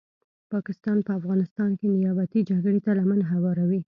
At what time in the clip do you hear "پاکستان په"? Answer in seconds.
0.53-1.11